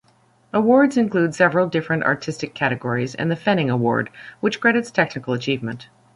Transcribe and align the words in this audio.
Awards 0.51 0.97
include 0.97 1.35
several 1.35 1.67
different 1.69 2.05
Artistic 2.05 2.55
categories 2.55 3.13
and 3.13 3.29
the 3.29 3.35
Fenning 3.35 3.69
Award, 3.71 4.09
which 4.39 4.59
credits 4.59 4.89
technical 4.89 5.35
achievement. 5.35 5.89